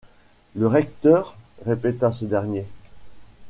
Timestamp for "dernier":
2.25-2.65